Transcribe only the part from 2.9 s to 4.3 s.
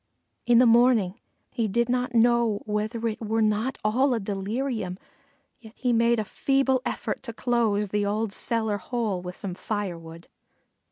it were not all a